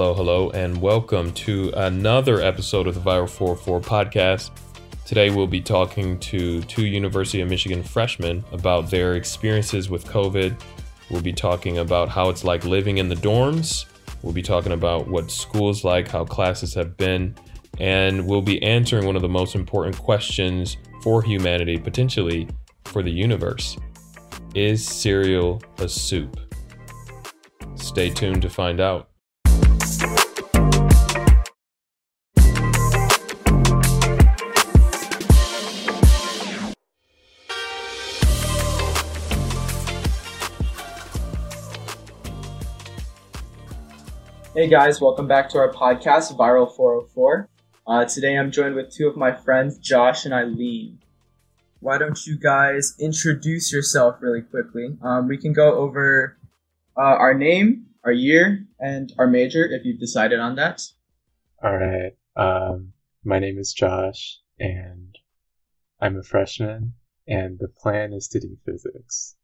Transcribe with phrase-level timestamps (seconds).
[0.00, 4.50] Hello, hello, and welcome to another episode of the Viral 404 podcast.
[5.04, 10.58] Today, we'll be talking to two University of Michigan freshmen about their experiences with COVID.
[11.10, 13.84] We'll be talking about how it's like living in the dorms.
[14.22, 17.34] We'll be talking about what school's like, how classes have been,
[17.78, 22.48] and we'll be answering one of the most important questions for humanity, potentially
[22.86, 23.76] for the universe
[24.54, 26.40] Is cereal a soup?
[27.74, 29.09] Stay tuned to find out.
[44.52, 47.48] Hey guys, welcome back to our podcast, Viral 404.
[47.86, 50.98] Uh, today I'm joined with two of my friends, Josh and Eileen.
[51.78, 54.98] Why don't you guys introduce yourself really quickly?
[55.02, 56.36] Um, we can go over
[56.96, 60.82] uh, our name, our year, and our major if you've decided on that.
[61.62, 62.16] All right.
[62.34, 62.92] Um,
[63.22, 65.16] my name is Josh, and
[66.00, 66.94] I'm a freshman,
[67.28, 69.36] and the plan is to do physics.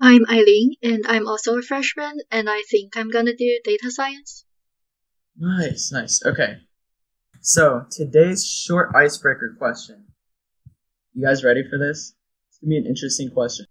[0.00, 4.46] I'm Eileen, and I'm also a freshman, and I think I'm gonna do data science.
[5.36, 6.24] Nice, nice.
[6.24, 6.56] Okay.
[7.42, 10.06] So, today's short icebreaker question.
[11.14, 12.14] You guys ready for this?
[12.48, 13.66] It's gonna be an interesting question.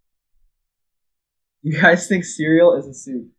[1.61, 3.31] You guys think cereal is a soup?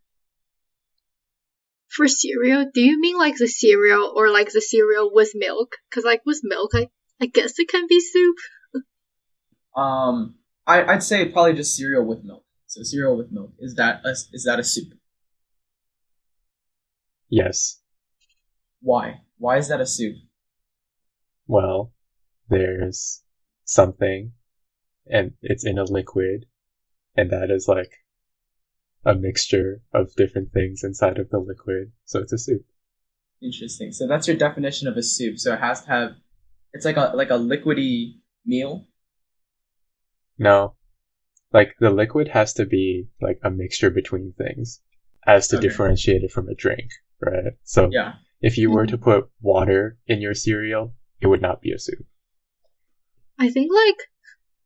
[1.87, 5.75] For cereal, do you mean like the cereal or like the cereal with milk?
[5.93, 6.89] Cause like with milk, I,
[7.21, 8.35] I guess it can be soup.
[9.75, 10.35] Um,
[10.67, 12.43] I, I'd say probably just cereal with milk.
[12.71, 14.93] So cereal with milk is that a, is that a soup?
[17.27, 17.81] Yes.
[18.81, 19.23] Why?
[19.37, 20.15] Why is that a soup?
[21.47, 21.91] Well,
[22.47, 23.23] there's
[23.65, 24.31] something,
[25.05, 26.45] and it's in a liquid,
[27.17, 27.91] and that is like
[29.05, 32.65] a mixture of different things inside of the liquid, so it's a soup.
[33.41, 33.91] Interesting.
[33.91, 35.39] So that's your definition of a soup.
[35.39, 36.11] So it has to have,
[36.71, 38.87] it's like a like a liquidy meal.
[40.37, 40.75] No,
[41.53, 44.81] like the liquid has to be like a mixture between things
[45.25, 45.67] as to Okay.
[45.67, 46.89] differentiate it from a drink,
[47.19, 47.53] right?
[47.63, 48.13] So Yeah.
[48.41, 52.05] if you were to put water in your cereal, it would not be a soup.
[53.37, 53.97] I think like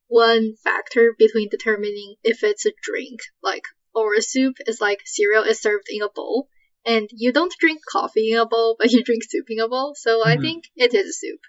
[0.07, 3.63] one factor between determining if it's a drink, like,
[3.93, 6.47] or a soup is like cereal is served in a bowl,
[6.85, 9.95] and you don't drink coffee in a bowl, but you drink soup in a bowl,
[9.95, 10.41] so I Mhm.
[10.41, 11.39] think it is a soup.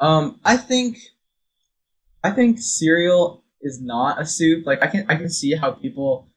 [0.00, 0.98] Um, I think,
[2.22, 4.66] I think cereal is not a soup.
[4.66, 6.28] Like I can I can see how people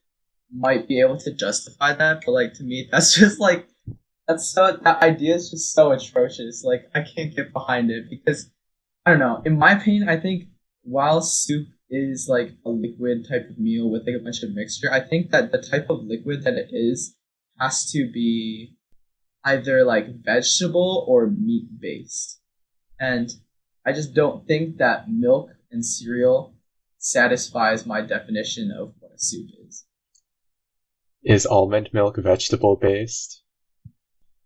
[0.52, 3.68] might be able to justify that, but like to me, that's just like
[4.28, 6.64] that's so that idea is just so atrocious.
[6.64, 8.50] Like I can't get behind it because
[9.06, 9.42] I don't know.
[9.46, 10.46] In my opinion, I think
[10.84, 14.92] while soup is like a liquid type of meal with like a bunch of mixture,
[14.92, 17.16] I think that the type of liquid that it is
[17.60, 18.76] has to be
[19.46, 22.42] either like vegetable or meat based.
[23.00, 23.30] And
[23.86, 26.57] I just don't think that milk and cereal
[26.98, 29.86] satisfies my definition of what a soup is.
[31.24, 33.44] Is almond milk vegetable based?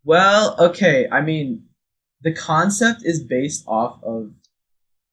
[0.04, 1.68] Well, okay, I mean,
[2.22, 4.32] the concept is based off of,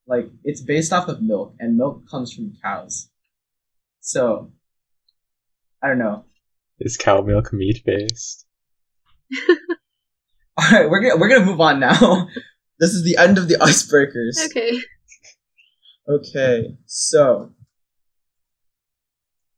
[0.07, 3.11] like, it's based off of milk, and milk comes from cows.
[4.01, 4.53] So,
[5.83, 6.25] I don't know.
[6.81, 8.47] Is cow milk meat based?
[10.57, 12.29] All right, we're gonna we're gonna move on now.
[12.81, 14.47] this is the end of the icebreakers.
[14.47, 14.81] Okay.
[16.09, 17.53] Okay, so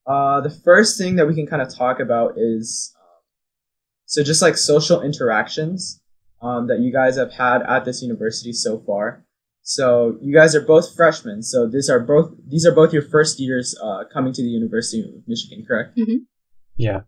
[0.05, 3.23] uh, the first thing that we can kind of talk about is um,
[4.07, 6.01] so just like social interactions
[6.43, 9.25] um, that you guys have had at this university so far.
[9.63, 11.45] So you guys are both freshmen.
[11.45, 15.03] So these are both these are both your first years uh, coming to the University
[15.03, 15.97] of Michigan, correct?
[16.77, 17.03] Yeah.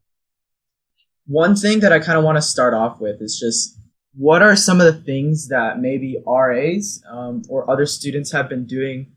[1.26, 3.76] One thing that I kind of want to start off with is just
[4.14, 8.66] what are some of the things that maybe RAs um, or other students have been
[8.66, 9.12] doing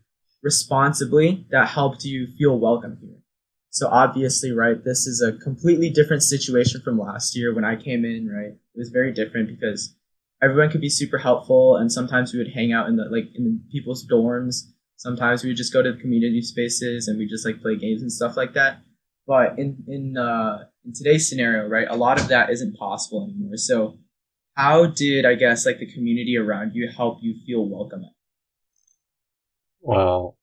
[0.46, 3.18] responsibly that helped you feel welcome here?
[3.70, 8.04] So obviously, right, this is a completely different situation from last year when I came
[8.04, 8.52] in, right?
[8.52, 9.96] It was very different because
[10.40, 13.60] everyone could be super helpful and sometimes we would hang out in the like in
[13.72, 14.70] people's dorms.
[14.96, 18.02] Sometimes we would just go to the community spaces and we just like play games
[18.02, 18.82] and stuff like that.
[19.26, 23.56] But in in uh in today's scenario, right, a lot of that isn't possible anymore.
[23.56, 23.98] So
[24.54, 28.04] how did I guess like the community around you help you feel welcome?
[29.86, 30.35] Well,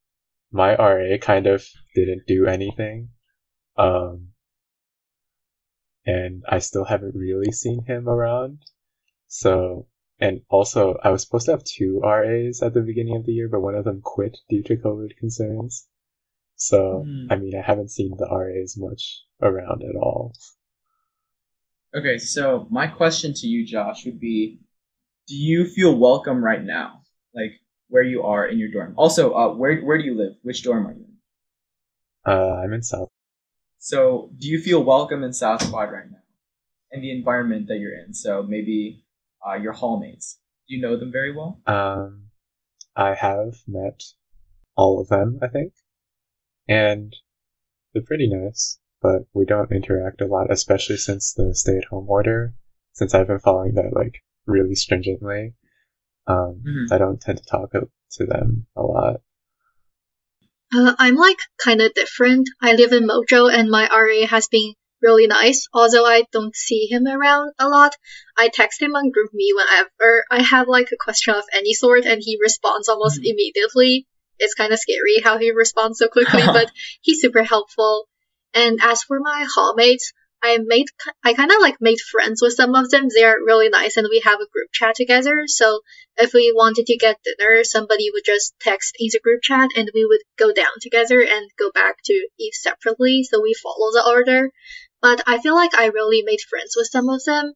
[0.53, 1.65] my RA kind of
[1.95, 3.09] didn't do anything.
[3.75, 4.29] Um,
[6.05, 8.59] and I still haven't really seen him around.
[9.27, 9.87] So,
[10.19, 13.49] and also, I was supposed to have two RAs at the beginning of the year,
[13.49, 15.87] but one of them quit due to COVID concerns.
[16.55, 17.27] So, Hmm.
[17.31, 20.33] I mean, I haven't seen the RAs much around at all.
[21.95, 24.59] Okay, so my question to you, Josh, would be
[25.27, 27.01] Do you feel welcome right now?
[27.33, 27.59] Like
[27.93, 28.95] where you are in your dorm?
[28.97, 30.33] Also, uh, where, where do you live?
[30.41, 31.13] Which dorm are you in?
[32.25, 33.09] Uh, I'm in South.
[33.77, 36.17] So, do you feel welcome in South Quad right now?
[36.89, 38.15] In the environment that you're in?
[38.15, 39.05] So, maybe
[39.47, 40.37] uh, your hallmates.
[40.67, 41.61] Do you know them very well?
[41.67, 42.29] Um,
[42.95, 44.01] I have met
[44.75, 45.73] all of them, I think,
[46.67, 47.15] and
[47.93, 48.79] they're pretty nice.
[49.03, 52.55] But we don't interact a lot, especially since the stay-at-home order.
[52.93, 55.53] Since I've been following that like really stringently,
[56.27, 56.91] um, Mhm.
[56.91, 59.21] I don't tend to talk to them a lot.
[60.75, 62.49] Uh, I'm like kind of different.
[62.61, 65.67] I live in Mojo and my RA has been really nice.
[65.73, 67.95] Although I don't see him around a lot,
[68.37, 72.21] I text him on GroupMe whenever I have like a question of any sort and
[72.23, 73.25] he responds almost Mhm.
[73.25, 74.07] immediately.
[74.39, 76.71] It's kind of scary how he responds so quickly, but
[77.01, 78.07] he's super helpful.
[78.53, 80.13] And as for my hallmates,
[80.43, 80.87] I made
[81.23, 83.07] I kind of like made friends with some of them.
[83.07, 85.43] They're really nice, and we have a group chat together.
[85.47, 85.79] So
[86.17, 89.89] if we wanted to get dinner, somebody would just text in the group chat, and
[89.93, 93.23] we would go down together and go back to eat separately.
[93.23, 94.51] So we follow the order.
[95.01, 97.53] But I feel like I really made friends with some of them.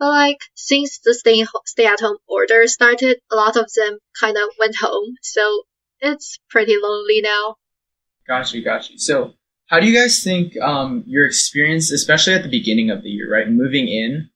[0.00, 4.36] But like since the stay stay at home order started, a lot of them kind
[4.36, 5.14] of went home.
[5.22, 5.62] So
[6.00, 7.56] it's pretty lonely now.
[8.26, 8.98] Got you, got you.
[8.98, 9.34] So,
[9.68, 13.30] how do you guys think um, your experience, especially at the beginning of the year,
[13.30, 14.30] right, moving in,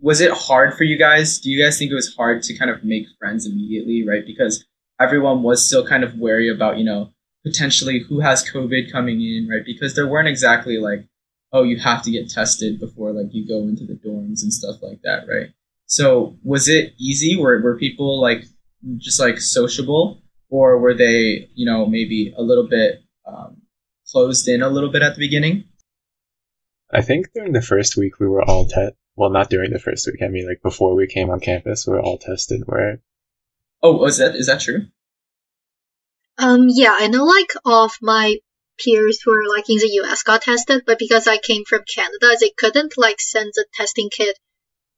[0.00, 1.38] was it hard for you guys?
[1.38, 4.24] Do you guys think it was hard to kind of make friends immediately, right?
[4.24, 4.64] Because
[4.98, 7.10] everyone was still kind of wary about, you know,
[7.44, 9.64] potentially who has COVID coming in, right?
[9.64, 11.06] Because there weren't exactly like,
[11.52, 14.76] oh, you have to get tested before like you go into the dorms and stuff
[14.82, 15.50] like that, right?
[15.86, 17.36] So, was it easy?
[17.36, 18.44] Were were people like
[18.96, 23.59] just like sociable, or were they, you know, maybe a little bit um,
[24.10, 25.64] closed in a little bit at the beginning?
[26.92, 30.06] I think during the first week we were all te- well, not during the first
[30.06, 30.22] week.
[30.22, 32.62] I mean, like before we came on campus, we were all tested.
[32.66, 33.00] Where
[33.82, 34.86] Oh, is that is that true?
[36.38, 38.36] Um, yeah, I know like all of my
[38.78, 42.34] peers who are like in the US got tested, but because I came from Canada,
[42.40, 44.38] they couldn't like send the testing kit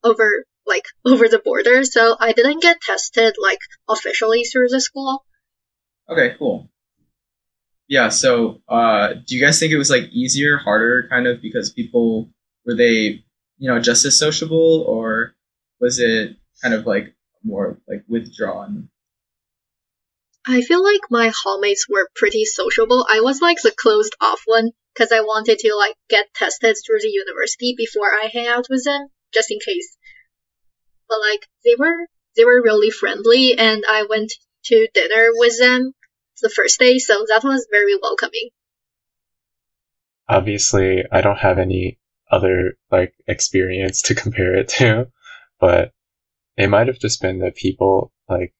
[0.04, 5.24] over like over the border, so I didn't get tested like officially through the school.
[6.08, 6.70] Okay, cool.
[7.92, 11.70] Yeah, so uh, do you guys think it was like easier, harder, kind of because
[11.70, 12.30] people
[12.64, 13.22] were they,
[13.58, 15.34] you know, just as sociable, or
[15.78, 18.88] was it kind of like more like withdrawn?
[20.48, 23.06] I feel like my hallmates were pretty sociable.
[23.12, 27.00] I was like the closed off one because I wanted to like get tested through
[27.02, 29.98] the university before I hang out with them, just in case.
[31.10, 32.06] But like they were
[32.38, 34.32] they were really friendly, and I went
[34.64, 35.92] to dinner with them
[36.42, 38.50] the first day, so that was very welcoming.
[40.28, 41.98] obviously I don't have any
[42.30, 45.08] other like experience to compare it to,
[45.60, 45.92] but
[46.56, 48.54] it might have just been the people like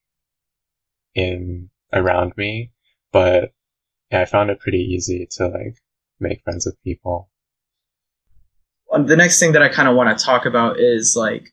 [1.15, 2.73] in around me,
[3.13, 3.53] but
[4.11, 5.77] yeah, I found it pretty easy to like
[6.21, 7.31] make friends with people.
[8.93, 11.49] Um, the next thing that I kind of want to talk about is like,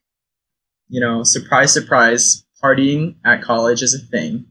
[0.90, 4.48] you know, surprise, surprise, partying at college is a thing.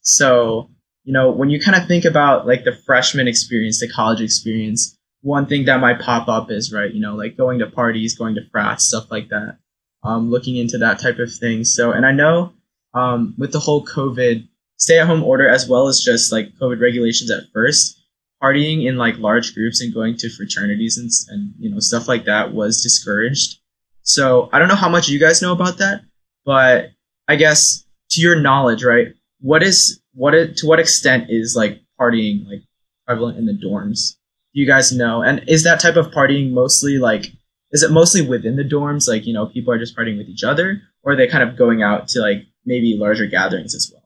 [0.00, 0.70] So,
[1.04, 4.96] you know, when you kind of think about like the freshman experience, the college experience,
[5.20, 8.34] one thing that might pop up is, right, you know, like going to parties, going
[8.34, 9.58] to frats, stuff like that,
[10.04, 11.64] um, looking into that type of thing.
[11.64, 12.52] So, and I know
[12.94, 16.80] um, with the whole COVID stay at home order, as well as just like COVID
[16.80, 18.00] regulations at first,
[18.42, 22.24] partying in like large groups and going to fraternities and, and you know stuff like
[22.24, 23.60] that was discouraged.
[24.02, 26.02] So I don't know how much you guys know about that,
[26.44, 26.90] but
[27.28, 29.14] I guess to your knowledge, right?
[29.40, 32.62] What is what it, to what extent is like partying like
[33.06, 34.16] prevalent in the dorms?
[34.54, 35.22] Do you guys know?
[35.22, 37.26] And is that type of partying mostly like
[37.70, 39.08] is it mostly within the dorms?
[39.08, 41.56] Like you know people are just partying with each other, or are they kind of
[41.56, 44.02] going out to like maybe larger gatherings as well?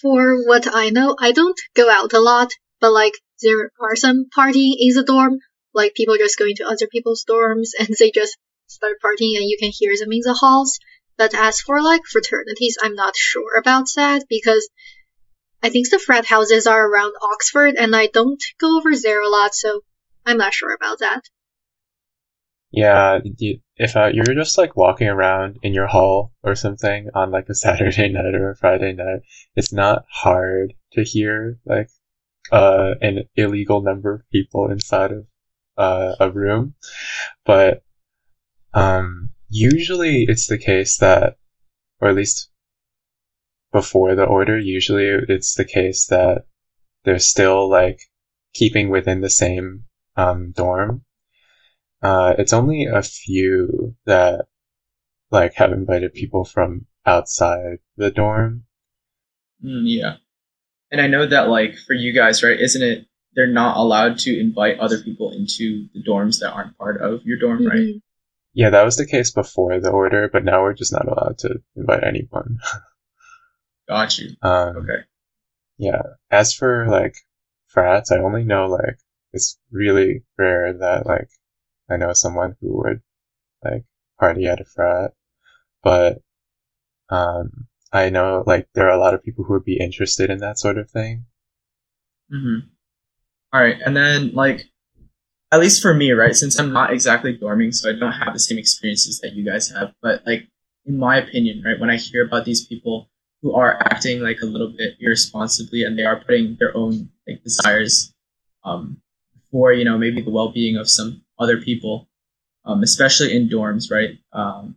[0.00, 2.50] For what I know, I don't go out a lot,
[2.80, 5.38] but like there are some partying in the dorm,
[5.74, 8.36] like people just going to other people's dorms and they just
[8.66, 10.78] start partying and you can hear them in the halls.
[11.18, 14.68] But as for like fraternities, I'm not sure about that because
[15.62, 19.28] I think the frat houses are around Oxford and I don't go over there a
[19.28, 19.80] lot, so
[20.24, 21.22] I'm not sure about that.
[22.70, 23.20] Yeah,
[23.76, 27.54] if uh, you're just like walking around in your hall or something on like a
[27.54, 29.20] Saturday night or a Friday night,
[29.54, 31.88] it's not hard to hear like
[32.52, 35.26] uh, an illegal number of people inside of
[35.78, 36.74] uh, a room,
[37.44, 37.82] but
[38.74, 41.36] um, usually it's the case that,
[42.00, 42.50] or at least
[43.72, 46.46] before the order, usually it's the case that
[47.04, 48.00] they're still like
[48.54, 49.84] keeping within the same
[50.16, 51.04] um, dorm.
[52.02, 54.46] Uh, it's only a few that
[55.30, 58.64] like have invited people from outside the dorm.
[59.64, 60.16] Mm, yeah.
[60.90, 62.58] And I know that like for you guys, right?
[62.58, 67.00] Isn't it they're not allowed to invite other people into the dorms that aren't part
[67.02, 67.68] of your dorm, mm-hmm.
[67.68, 68.02] right?
[68.56, 71.60] Yeah, that was the case before the order, but now we're just not allowed to
[71.76, 72.56] invite anyone.
[73.88, 74.30] Got you.
[74.40, 75.04] Um, okay.
[75.76, 76.00] Yeah.
[76.30, 77.16] As for like
[77.66, 78.98] frats, I only know like
[79.34, 81.28] it's really rare that like
[81.90, 83.02] I know someone who would
[83.62, 83.84] like
[84.18, 85.12] party at a frat,
[85.82, 86.22] but
[87.10, 90.38] um, I know like there are a lot of people who would be interested in
[90.38, 91.26] that sort of thing.
[92.32, 92.68] Mm-hmm.
[93.52, 94.64] All right, and then like
[95.52, 96.34] at least for me, right?
[96.34, 99.70] Since I'm not exactly dorming, so I don't have the same experiences that you guys
[99.70, 99.92] have.
[100.02, 100.48] But like
[100.86, 103.08] in my opinion, right, when I hear about these people
[103.42, 107.42] who are acting like a little bit irresponsibly and they are putting their own like
[107.42, 108.12] desires
[108.64, 109.00] um,
[109.50, 112.08] for you know maybe the well-being of some other people,
[112.64, 114.18] um, especially in dorms, right?
[114.32, 114.76] Um,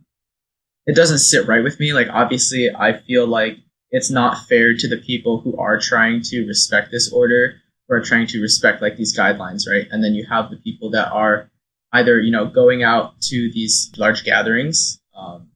[0.86, 1.92] it doesn't sit right with me.
[1.92, 3.58] Like obviously, I feel like
[3.90, 7.56] it's not fair to the people who are trying to respect this order
[7.90, 9.88] or are trying to respect like these guidelines, right?
[9.90, 11.50] And then you have the people that are
[11.92, 15.48] either you know going out to these large gatherings, um,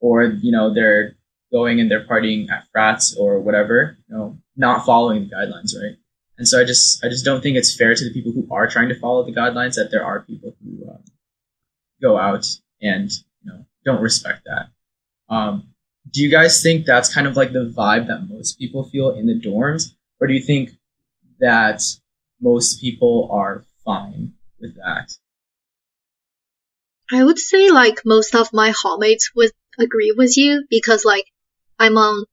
[0.00, 1.16] or you know they're
[1.52, 5.96] going and they're partying at frats or whatever, you know, not following the guidelines, right?
[6.38, 8.66] And so I just I just don't think it's fair to the people who are
[8.66, 11.04] trying to follow the guidelines that there are people who um,
[12.00, 12.46] go out
[12.80, 13.10] and
[13.44, 14.70] you know don't respect that.
[15.32, 15.68] Um,
[16.10, 19.26] do you guys think that's kind of like the vibe that most people feel in
[19.26, 20.72] the dorms, or do you think
[21.42, 21.82] that
[22.40, 25.12] most people are fine with that?
[27.10, 31.26] I would say like most of my hallmates would agree with you because like
[31.78, 32.24] I'm on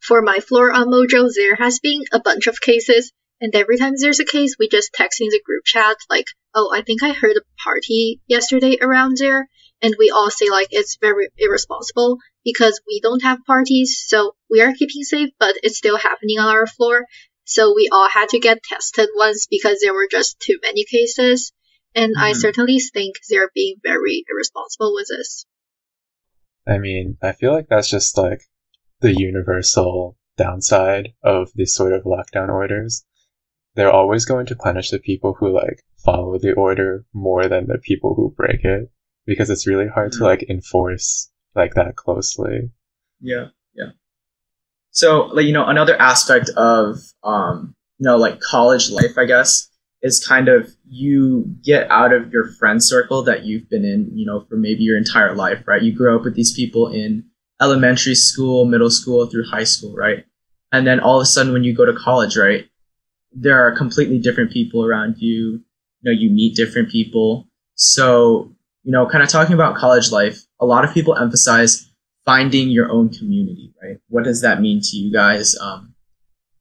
[0.00, 3.94] for my floor on Mojo, there has been a bunch of cases and every time
[3.96, 7.12] there's a case, we just text in the group chat, like, oh, I think I
[7.12, 9.48] heard a party yesterday around there.
[9.82, 14.02] And we all say, like, it's very irresponsible because we don't have parties.
[14.06, 17.06] So we are keeping safe, but it's still happening on our floor.
[17.44, 21.52] So we all had to get tested once because there were just too many cases.
[21.94, 22.24] And mm-hmm.
[22.24, 25.46] I certainly think they're being very irresponsible with this.
[26.66, 28.42] I mean, I feel like that's just like
[29.00, 33.04] the universal downside of these sort of lockdown orders
[33.74, 37.78] they're always going to punish the people who like follow the order more than the
[37.78, 38.90] people who break it
[39.26, 40.22] because it's really hard mm-hmm.
[40.22, 42.70] to like enforce like that closely.
[43.20, 43.90] Yeah, yeah.
[44.94, 49.68] So, like you know, another aspect of um, you know, like college life, I guess,
[50.02, 54.24] is kind of you get out of your friend circle that you've been in, you
[54.24, 55.82] know, for maybe your entire life, right?
[55.82, 57.24] You grow up with these people in
[57.60, 60.24] elementary school, middle school, through high school, right?
[60.70, 62.66] And then all of a sudden when you go to college, right,
[63.32, 65.60] there are completely different people around you.
[66.02, 67.48] You know, you meet different people.
[67.74, 68.52] So,
[68.84, 71.90] you know, kind of talking about college life, a lot of people emphasize
[72.24, 73.98] finding your own community, right?
[74.08, 75.56] What does that mean to you guys?
[75.60, 75.94] Um,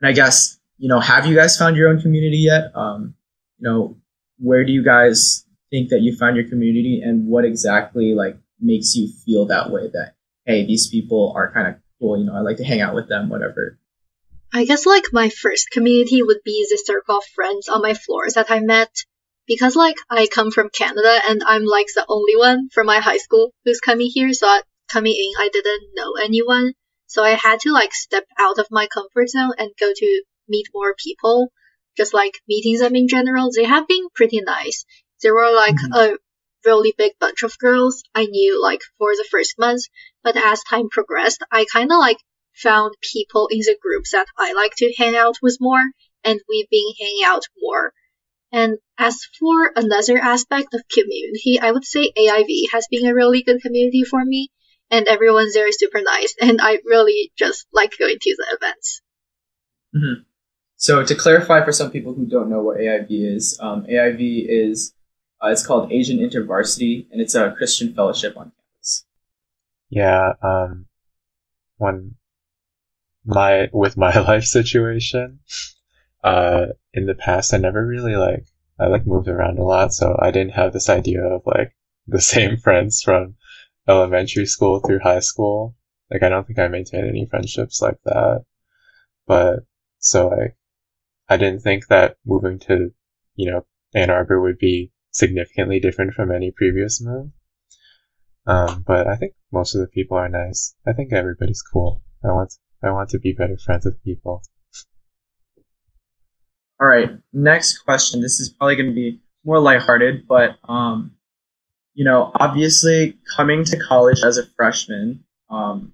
[0.01, 2.75] and I guess, you know, have you guys found your own community yet?
[2.75, 3.15] Um,
[3.59, 3.97] you know,
[4.39, 8.95] where do you guys think that you found your community and what exactly like makes
[8.95, 10.15] you feel that way that,
[10.45, 13.07] hey, these people are kind of cool, you know, I like to hang out with
[13.07, 13.79] them, whatever.
[14.51, 18.33] I guess like my first community would be the circle of friends on my floors
[18.33, 18.91] that I met.
[19.45, 23.17] Because like I come from Canada and I'm like the only one from my high
[23.17, 24.61] school who's coming here, so
[24.93, 26.73] coming in I didn't know anyone.
[27.07, 30.67] So I had to like step out of my comfort zone and go to meet
[30.73, 31.51] more people.
[31.97, 34.85] Just like meeting them in general, they have been pretty nice.
[35.21, 36.13] There were like mm-hmm.
[36.13, 36.17] a
[36.65, 39.83] really big bunch of girls I knew like for the first month,
[40.23, 42.17] but as time progressed, I kind of like
[42.55, 45.83] found people in the groups that I like to hang out with more,
[46.23, 47.93] and we've been hanging out more.
[48.51, 53.41] And as for another aspect of community, I would say AIV has been a really
[53.41, 54.49] good community for me,
[54.93, 59.01] and everyone's there is super nice, and I really just like going to the events.
[59.95, 60.21] Mm-hmm.
[60.75, 64.93] So to clarify for some people who don't know what AIV is, um, AIV is
[65.43, 69.05] uh, it's called Asian InterVarsity, and it's a Christian fellowship on campus.
[69.89, 70.85] Yeah, um,
[71.77, 72.15] one
[73.25, 75.39] my with my life situation
[76.23, 78.45] uh in the past i never really like
[78.79, 81.75] i like moved around a lot so i didn't have this idea of like
[82.07, 83.35] the same friends from
[83.87, 85.75] elementary school through high school.
[86.11, 88.43] Like i don't think i maintained any friendships like that.
[89.27, 89.59] But
[89.99, 90.57] so like
[91.29, 92.91] i didn't think that moving to
[93.35, 97.31] you know ann arbor would be significantly different from any previous move.
[98.45, 100.75] Um, but i think most of the people are nice.
[100.85, 102.01] I think everybody's cool.
[102.23, 104.43] I want I want to be better friends with people.
[106.81, 108.21] All right, next question.
[108.21, 111.11] This is probably going to be more lighthearted, but um,
[111.93, 115.93] you know, obviously coming to college as a freshman, um,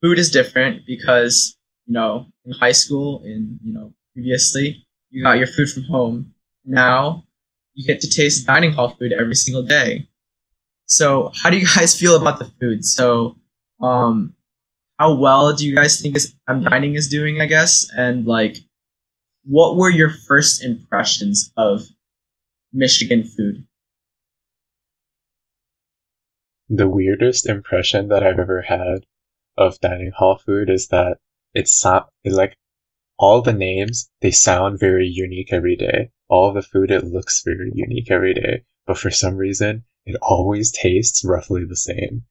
[0.00, 1.56] food is different because
[1.86, 6.34] you know in high school and, you know previously you got your food from home.
[6.64, 7.24] Now
[7.74, 10.08] you get to taste dining hall food every single day.
[10.86, 12.84] So how do you guys feel about the food?
[12.84, 13.36] So
[13.80, 14.34] um,
[14.98, 17.40] how well do you guys think is um, dining is doing?
[17.40, 18.56] I guess and like
[19.44, 21.82] what were your first impressions of
[22.72, 23.66] Michigan food?
[26.68, 29.04] The weirdest impression that I've ever had
[29.56, 31.18] of dining hall food is that
[31.54, 32.56] it's it like
[33.18, 36.10] all the names they sound very unique every day.
[36.28, 40.72] All the food it looks very unique every day, but for some reason it always
[40.72, 42.24] tastes roughly the same.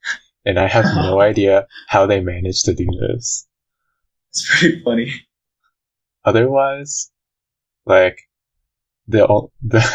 [0.45, 3.47] And I have no idea how they manage to do this.
[4.29, 5.13] It's pretty funny.
[6.23, 7.11] Otherwise,
[7.85, 8.19] like
[9.07, 9.27] the
[9.61, 9.85] the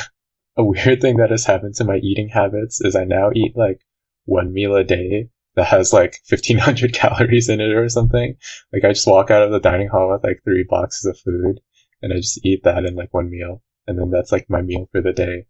[0.57, 3.81] a weird thing that has happened to my eating habits is I now eat like
[4.27, 8.37] one meal a day that has like 1500 calories in it or something.
[8.73, 11.61] Like I just walk out of the dining hall with like three boxes of food
[12.03, 13.63] and I just eat that in like one meal.
[13.87, 15.47] And then that's like my meal for the day.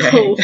[0.00, 0.36] Oh.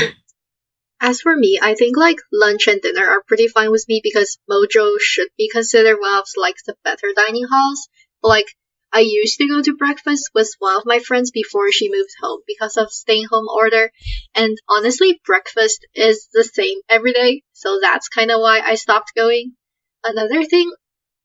[1.00, 4.38] As for me, I think like lunch and dinner are pretty fine with me because
[4.50, 7.88] Mojo should be considered one of like the better dining halls.
[8.22, 8.46] But like
[8.96, 12.40] I used to go to breakfast with one of my friends before she moved home
[12.46, 13.92] because of staying home order.
[14.34, 17.42] And honestly, breakfast is the same every day.
[17.52, 19.52] So that's kind of why I stopped going.
[20.02, 20.72] Another thing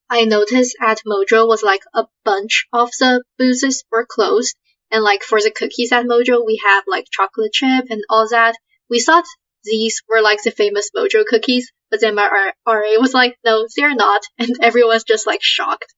[0.09, 4.57] I noticed at Mojo was like a bunch of the booths were closed.
[4.91, 8.55] And like for the cookies at Mojo, we have like chocolate chip and all that.
[8.89, 9.23] We thought
[9.63, 13.95] these were like the famous Mojo cookies, but then my RA was like, no, they're
[13.95, 14.23] not.
[14.37, 15.93] And everyone's just like shocked.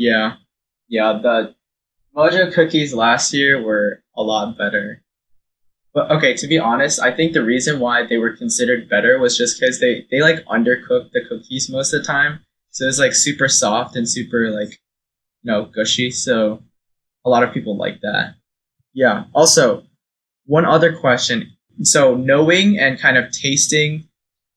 [0.00, 0.36] Yeah.
[0.88, 1.54] Yeah, the
[2.16, 5.02] Mojo cookies last year were a lot better.
[5.92, 9.36] But okay, to be honest, I think the reason why they were considered better was
[9.36, 12.40] just because they, they like undercooked the cookies most of the time.
[12.70, 14.70] So it's like super soft and super like,
[15.42, 16.10] you know, gushy.
[16.10, 16.62] So
[17.26, 18.36] a lot of people like that.
[18.94, 19.24] Yeah.
[19.34, 19.82] Also,
[20.46, 21.52] one other question.
[21.82, 24.08] So knowing and kind of tasting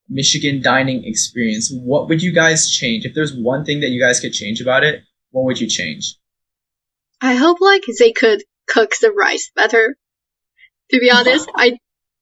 [0.07, 3.03] Michigan dining experience, what would you guys change?
[3.03, 5.03] If there's one thing that you guys could change about it,
[5.33, 6.15] what would you change?
[7.19, 9.97] I hope like they could cook the rice better.
[10.91, 11.77] To be honest, I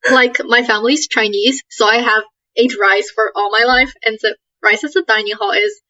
[0.10, 2.24] like my family's Chinese, so I have
[2.56, 5.82] ate rice for all my life, and the rice at the dining hall is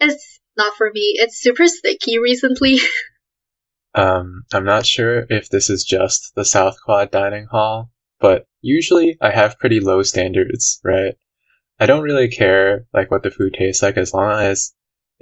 [0.00, 1.14] it's not for me.
[1.16, 2.78] It's super sticky recently.
[3.94, 7.90] Um, I'm not sure if this is just the South Quad dining hall,
[8.20, 11.14] but usually I have pretty low standards, right?
[11.78, 14.72] I don't really care like what the food tastes like as long as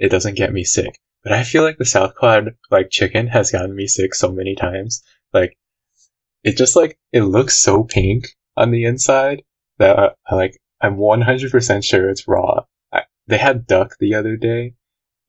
[0.01, 0.99] it doesn't get me sick.
[1.23, 4.55] But I feel like the South Quad like chicken has gotten me sick so many
[4.55, 5.03] times.
[5.33, 5.57] Like
[6.43, 9.43] it just like it looks so pink on the inside
[9.77, 12.65] that I, I like I'm 100% sure it's raw.
[12.91, 14.73] I, they had duck the other day.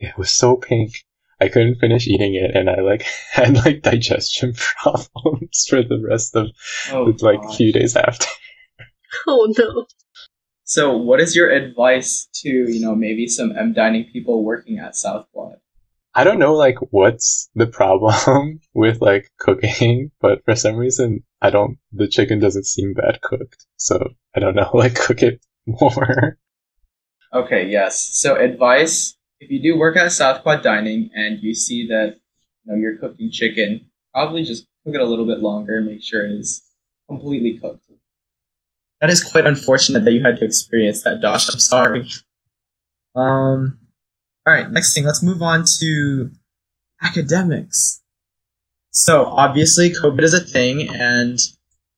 [0.00, 0.92] It was so pink.
[1.40, 6.34] I couldn't finish eating it and I like had like digestion problems for the rest
[6.36, 6.48] of
[6.90, 7.56] Oh, the, like gosh.
[7.58, 8.26] few days after.
[9.26, 9.86] oh no.
[10.74, 14.96] So, what is your advice to you know maybe some M dining people working at
[14.96, 15.56] South Quad?
[16.14, 21.50] I don't know like what's the problem with like cooking, but for some reason I
[21.50, 23.66] don't the chicken doesn't seem bad cooked.
[23.76, 26.38] So I don't know, like cook it more.
[27.34, 28.08] Okay, yes.
[28.14, 32.16] So, advice: if you do work at South Quad Dining and you see that
[32.64, 35.82] you know you're cooking chicken, probably just cook it a little bit longer.
[35.82, 36.62] Make sure it is
[37.10, 37.91] completely cooked.
[39.02, 41.52] That is quite unfortunate that you had to experience that, Josh.
[41.52, 42.08] I'm sorry.
[43.16, 43.78] Um.
[44.46, 44.70] All right.
[44.70, 45.04] Next thing.
[45.04, 46.30] Let's move on to
[47.02, 48.00] academics.
[48.92, 51.36] So obviously, COVID is a thing, and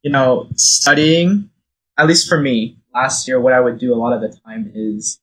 [0.03, 1.51] you know, studying.
[1.99, 4.73] At least for me, last year, what I would do a lot of the time
[4.75, 5.21] is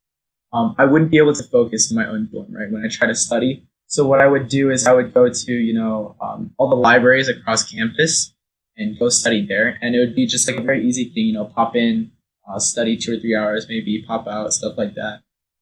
[0.54, 3.08] um, I wouldn't be able to focus in my own dorm, right, when I try
[3.08, 3.66] to study.
[3.88, 6.76] So what I would do is I would go to, you know, um, all the
[6.76, 8.34] libraries across campus
[8.82, 9.78] and go study there.
[9.82, 12.12] And it would be just like a very easy thing, you know, pop in,
[12.48, 15.22] uh, study two or three hours, maybe pop out, stuff like that.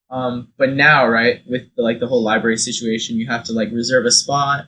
[0.09, 3.71] Um, but now, right, with the, like the whole library situation, you have to like
[3.71, 4.65] reserve a spot,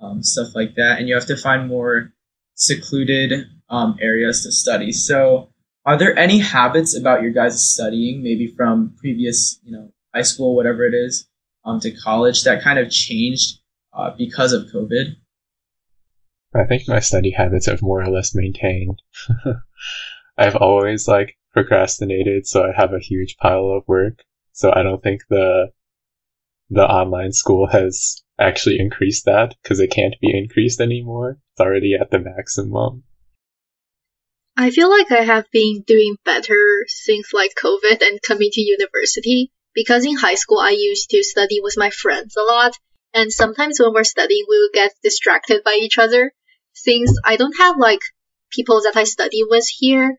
[0.00, 2.12] um, stuff like that, and you have to find more
[2.54, 4.92] secluded um, areas to study.
[4.92, 5.50] So,
[5.86, 10.56] are there any habits about your guys' studying, maybe from previous, you know, high school,
[10.56, 11.28] whatever it is,
[11.64, 13.60] um, to college, that kind of changed
[13.92, 15.16] uh, because of COVID?
[16.54, 19.02] I think my study habits have more or less maintained.
[20.36, 24.24] I've always like procrastinated, so I have a huge pile of work.
[24.52, 25.72] So I don't think the
[26.70, 31.38] the online school has actually increased that because it can't be increased anymore.
[31.52, 33.04] It's already at the maximum.
[34.56, 39.52] I feel like I have been doing better since like COVID and coming to university
[39.74, 42.76] because in high school I used to study with my friends a lot
[43.14, 46.32] and sometimes when we're studying we would get distracted by each other.
[46.72, 48.00] Since I don't have like
[48.50, 50.16] people that I study with here,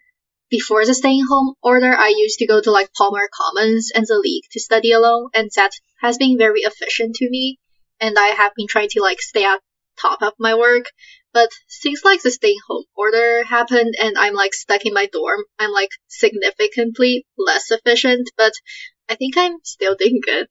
[0.50, 4.20] before the staying home order, I used to go to like Palmer Commons and the
[4.20, 7.58] League to study alone, and that has been very efficient to me.
[8.00, 9.62] And I have been trying to like stay at
[10.00, 10.86] top of my work.
[11.34, 15.44] But since like the staying home order happened and I'm like stuck in my dorm,
[15.58, 18.54] I'm like significantly less efficient, but
[19.08, 20.48] I think I'm still doing good.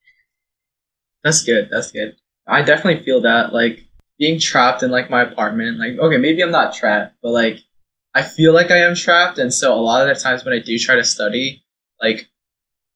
[1.23, 1.69] That's good.
[1.71, 2.17] That's good.
[2.47, 3.85] I definitely feel that like
[4.21, 7.59] being trapped in like my apartment, like okay, maybe I'm not trapped, but like
[8.15, 10.61] I feel like I am trapped, and so a lot of the times when I
[10.61, 11.65] do try to study,
[12.01, 12.29] like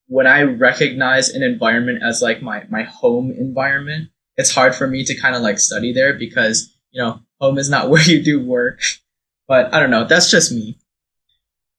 [0.07, 5.03] when I recognize an environment as like my my home environment, it's hard for me
[5.05, 8.45] to kind of like study there because you know home is not where you do
[8.45, 8.81] work.
[9.49, 10.79] But I don't know, that's just me.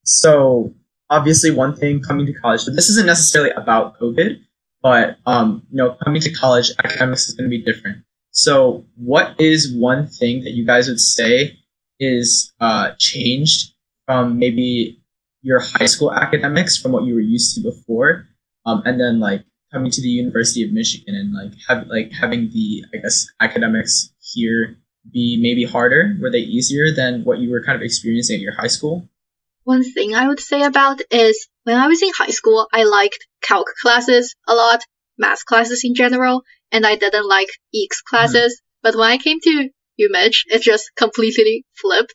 [0.04, 0.74] So
[1.10, 4.40] obviously, one thing coming to college, but this isn't necessarily about COVID,
[4.82, 8.04] but um, you know, coming to college, academics is going to be different.
[8.38, 11.58] So, what is one thing that you guys would say
[12.02, 13.72] is uh, changed
[14.06, 15.02] from maybe
[15.42, 18.28] your high school academics from what you were used to before,
[18.66, 22.50] um, and then like coming to the University of Michigan and like have like having
[22.50, 26.18] the I guess academics here be maybe harder?
[26.20, 29.08] Were they easier than what you were kind of experiencing at your high school?
[29.64, 33.26] One thing I would say about is when I was in high school, I liked
[33.42, 34.84] calc classes a lot,
[35.18, 38.54] math classes in general, and I didn't like EECS classes.
[38.54, 38.64] Mm.
[38.84, 42.14] But when I came to UMich, it just completely flipped.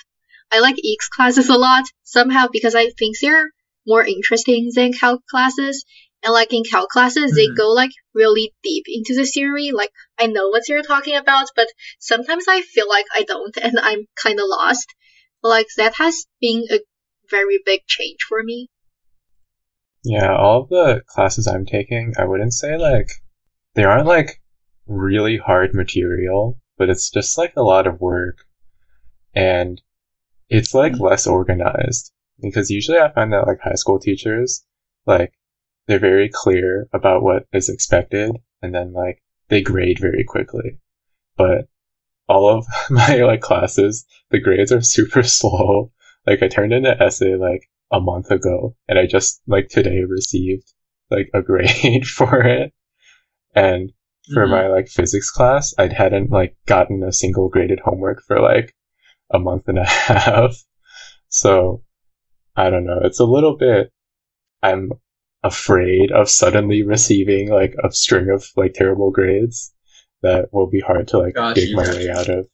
[0.53, 3.51] I like EECS classes a lot somehow because I think they're
[3.87, 5.85] more interesting than calc classes.
[6.23, 7.37] And like in calc classes, mm-hmm.
[7.37, 9.71] they go like really deep into the theory.
[9.73, 13.79] Like I know what you're talking about, but sometimes I feel like I don't and
[13.81, 14.95] I'm kind of lost.
[15.43, 16.81] Like that has been a
[17.31, 18.69] very big change for me.
[20.05, 23.11] Yeah, all of the classes I'm taking, I wouldn't say like
[23.75, 24.40] they aren't like
[24.91, 28.45] really hard material, but it's just like a lot of work
[29.35, 29.81] and
[30.49, 31.05] it's like mm-hmm.
[31.05, 34.65] less organized because usually I find that like high school teachers,
[35.07, 35.33] like
[35.87, 40.79] they're very clear about what is expected and then like they grade very quickly.
[41.37, 41.69] But
[42.29, 45.93] all of my like classes, the grades are super slow.
[46.27, 50.03] Like I turned in an essay like a month ago and I just like today
[50.03, 50.73] received
[51.11, 52.73] like a grade for it.
[53.55, 53.93] And
[54.33, 54.53] for mm-hmm.
[54.53, 58.75] my like physics class, I hadn't like gotten a single graded homework for like
[59.33, 60.57] a month and a half.
[61.29, 61.83] So
[62.57, 63.01] I don't know.
[63.03, 63.93] It's a little bit,
[64.63, 64.93] I'm
[65.43, 69.73] afraid of suddenly receiving like a string of like terrible grades
[70.23, 72.47] that will be hard to like Gosh, dig my way out of.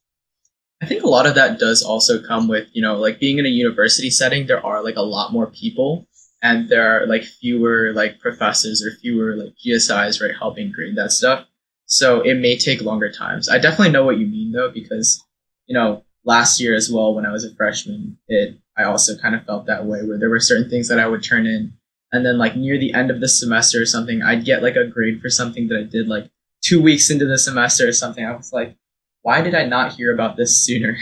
[0.83, 3.47] I think a lot of that does also come with, you know, like being in
[3.47, 6.07] a university setting, there are like a lot more people
[6.43, 11.13] and there are like fewer like professors or fewer like GSIs, right, helping grade that
[11.13, 11.47] stuff.
[11.87, 13.49] So it may take longer times.
[13.49, 15.25] I definitely know what you mean though, because
[15.67, 19.35] you know last year as well when I was a freshman, it I also kind
[19.35, 21.73] of felt that way where there were certain things that I would turn in,
[22.13, 24.87] and then like near the end of the semester or something, I'd get like a
[24.87, 26.29] grade for something that I did like
[26.63, 28.25] two weeks into the semester or something.
[28.25, 28.77] I was like,
[29.23, 30.97] why did I not hear about this sooner?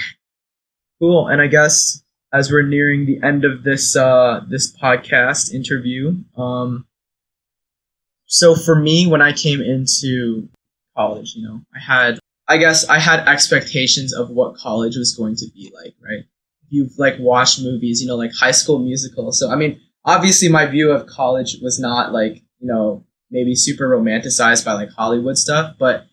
[1.01, 1.29] cool.
[1.29, 6.87] And I guess as we're nearing the end of this uh, this podcast interview, um,
[8.27, 10.49] so for me when I came into
[10.96, 11.35] college.
[11.37, 15.46] You know, I had, I guess, I had expectations of what college was going to
[15.54, 16.24] be like, right?
[16.68, 19.33] You've like watched movies, you know, like High School Musical.
[19.33, 23.88] So I mean, obviously, my view of college was not like, you know, maybe super
[23.88, 26.07] romanticized by like Hollywood stuff, but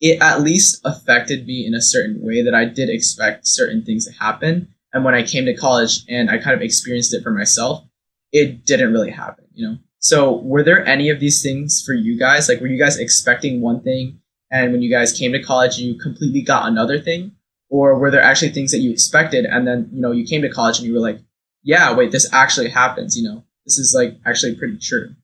[0.00, 4.06] it at least affected me in a certain way that I did expect certain things
[4.06, 4.74] to happen.
[4.92, 7.84] And when I came to college and I kind of experienced it for myself,
[8.32, 9.76] it didn't really happen, you know?
[10.00, 12.48] So were there any of these things for you guys?
[12.48, 15.94] Like, were you guys expecting one thing and when you guys came to college, you
[15.98, 17.32] completely got another thing?
[17.68, 20.50] Or were there actually things that you expected and then, you know, you came to
[20.50, 21.20] college and you were like,
[21.62, 25.14] yeah, wait, this actually happens, you know, this is like actually pretty true.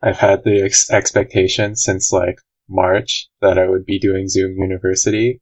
[0.00, 5.40] I've had the ex- expectation since like March that I would be doing Zoom University.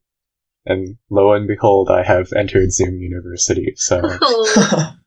[0.65, 3.75] And lo and behold, I have entered Zoom University.
[3.77, 4.01] So.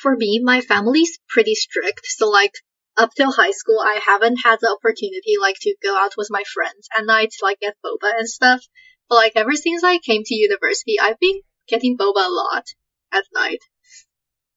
[0.00, 2.06] for me, my family's pretty strict.
[2.06, 2.54] So like
[2.96, 6.42] up till high school, I haven't had the opportunity like to go out with my
[6.52, 8.60] friends at night, like get boba and stuff.
[9.08, 12.64] But like ever since I came to university, I've been getting boba a lot
[13.12, 13.60] at night.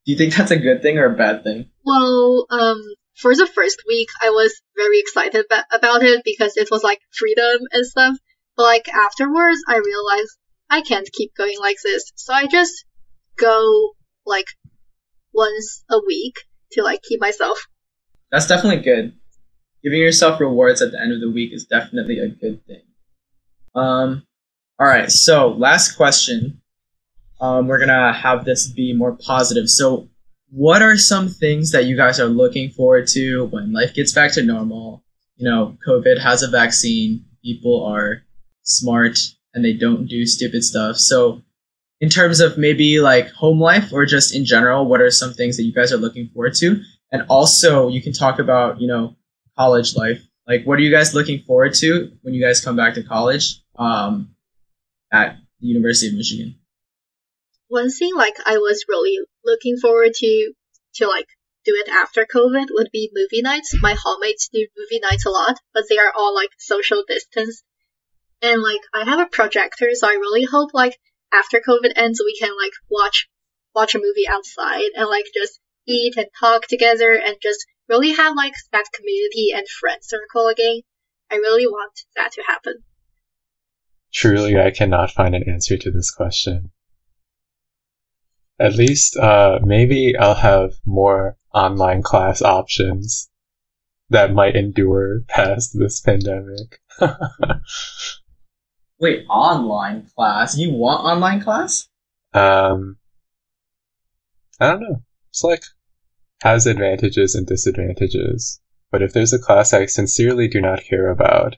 [0.06, 1.70] Do you think that's a good thing or a bad thing?
[1.86, 2.82] Well, um,
[3.16, 7.00] for the first week, I was very excited ba- about it because it was like
[7.12, 8.18] freedom and stuff.
[8.58, 10.38] But like afterwards, I realized
[10.70, 12.12] I can't keep going like this.
[12.16, 12.86] So I just
[13.38, 13.92] go
[14.26, 14.48] like
[15.34, 16.36] once a week
[16.72, 17.68] to like keep myself.
[18.32, 19.14] That's definitely good.
[19.84, 22.82] Giving yourself rewards at the end of the week is definitely a good thing.
[23.76, 24.26] Um,
[24.80, 25.12] all right.
[25.12, 26.62] So last question.
[27.44, 29.70] Um, we're gonna have this be more positive.
[29.70, 30.08] So,
[30.50, 34.32] what are some things that you guys are looking forward to when life gets back
[34.34, 35.04] to normal?
[35.36, 37.26] You know, COVID has a vaccine.
[37.44, 38.24] People are
[38.62, 39.20] smart
[39.54, 40.96] and they don't do stupid stuff.
[40.96, 41.43] So,
[42.04, 45.56] in terms of maybe like home life or just in general, what are some things
[45.56, 46.82] that you guys are looking forward to?
[47.14, 49.16] And also, you can talk about, you know,
[49.58, 50.22] college life.
[50.46, 53.62] Like, what are you guys looking forward to when you guys come back to college
[53.80, 54.36] um,
[55.14, 56.60] at the University of Michigan?
[57.70, 60.54] One thing like I was really looking forward to
[60.96, 61.28] to like
[61.64, 63.74] do it after COVID would be movie nights.
[63.82, 67.64] My hallmates do movie nights a lot, but they are all like social distance.
[68.42, 70.98] And like I have a projector, so I really hope like
[71.34, 73.28] after COVID ends we can like watch
[73.76, 78.36] watch a movie outside and like just eat and talk together and just really have
[78.36, 80.82] like that community and friend circle again.
[81.32, 82.84] I really want that to happen.
[84.14, 86.72] Truly, I cannot find an answer to this question.
[88.60, 93.30] At least, uh, maybe I'll have more online class options
[94.10, 96.80] that might endure past this pandemic.
[99.04, 100.58] Wait, online class?
[100.58, 101.90] You want online class?
[102.34, 102.96] um,
[104.62, 105.04] I don't know.
[105.30, 105.62] It's like
[106.42, 108.62] has advantages and disadvantages.
[108.94, 111.58] But if there's a class I sincerely do not care about,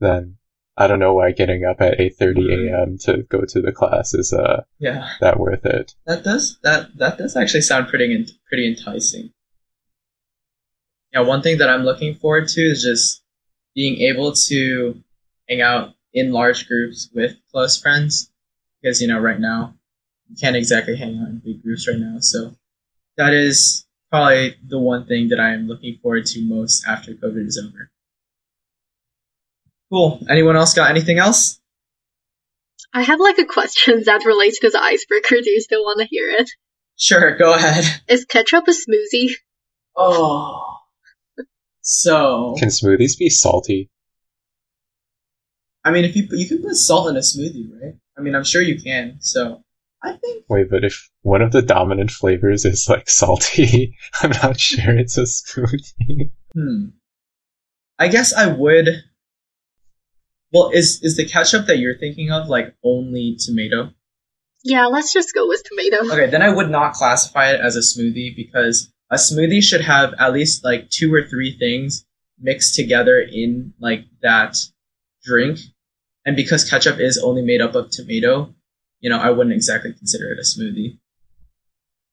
[0.00, 0.38] then
[0.74, 2.96] I don't know why getting up at 8:30 a.m.
[3.02, 5.94] to go to the class is uh Yeah, that worth it.
[6.06, 9.34] that does that that does actually sound pretty pretty enticing.
[11.12, 13.22] Yeah, one thing that I'm looking forward to is just
[13.74, 15.02] being able to
[15.46, 18.30] hang out in large groups with close friends
[18.80, 19.74] because you know right now
[20.28, 22.16] you can't exactly hang out in big groups right now.
[22.20, 22.54] So
[23.16, 27.46] that is probably the one thing that I am looking forward to most after COVID
[27.46, 27.90] is over.
[29.90, 30.24] Cool.
[30.30, 31.60] Anyone else got anything else?
[32.92, 35.36] I have like a question that relates to the icebreaker.
[35.42, 36.48] Do you still want to hear it?
[36.96, 37.84] Sure, go ahead.
[38.08, 39.32] Is ketchup a smoothie?
[39.96, 40.78] Oh.
[41.80, 43.90] So, Can smoothies be salty?
[45.84, 47.94] I mean, if you you can put salt in a smoothie, right?
[48.16, 49.18] I mean, I'm sure you can.
[49.20, 49.62] So,
[50.02, 54.58] I think Wait, but if one of the dominant flavors is like salty, I'm not
[54.58, 56.30] sure it's a smoothie.
[56.52, 56.86] hmm.
[57.98, 59.04] I guess I would
[60.52, 63.90] Well, is is the ketchup that you're thinking of like only tomato?
[64.64, 66.10] Yeah, let's just go with tomato.
[66.12, 70.14] Okay, then I would not classify it as a smoothie because a smoothie should have
[70.18, 72.06] at least like two or three things
[72.40, 74.56] mixed together in like that
[75.22, 75.58] drink.
[76.26, 78.54] And because ketchup is only made up of tomato,
[79.00, 80.98] you know, I wouldn't exactly consider it a smoothie.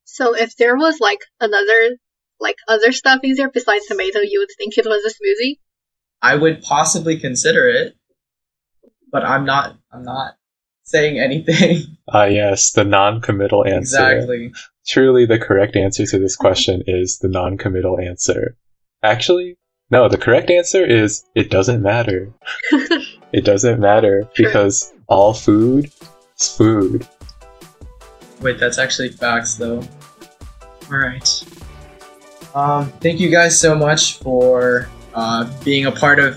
[0.03, 1.97] So if there was like another,
[2.39, 5.59] like other stuffings there besides tomato, you would think it was a smoothie?
[6.21, 7.95] I would possibly consider it,
[9.11, 10.35] but I'm not I'm not
[10.83, 11.97] saying anything.
[12.13, 14.11] Ah, yes, the non-committal answer.
[14.11, 14.51] exactly.
[14.85, 18.57] Truly, the correct answer to this question is the non-committal answer.
[19.01, 19.57] Actually,
[19.89, 22.33] no, the correct answer is it doesn't matter.
[23.33, 24.45] It doesn't matter True.
[24.45, 25.91] because all food
[26.39, 27.07] is food.
[28.41, 29.81] Wait, that's actually facts though.
[30.91, 31.43] Alright.
[32.53, 36.35] Um, thank you guys so much for uh, being a part of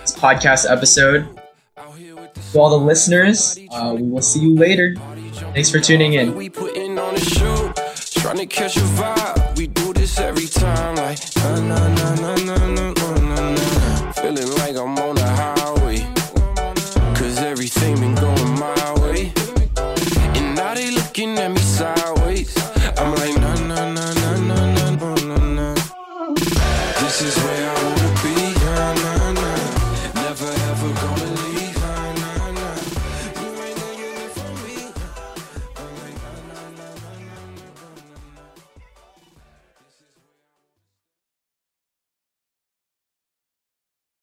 [0.00, 1.28] this podcast episode.
[2.52, 4.94] To all the listeners, uh, we will see you later.
[5.52, 6.34] Thanks for tuning in.
[6.34, 7.72] We putting on a show,
[8.20, 9.56] trying to catch a vibe.
[9.56, 12.85] We do this every time, like na na na na na